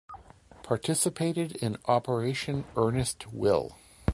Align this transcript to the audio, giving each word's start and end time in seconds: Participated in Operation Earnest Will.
Participated 0.63 1.57
in 1.57 1.77
Operation 1.85 2.65
Earnest 2.75 3.31
Will. 3.31 3.77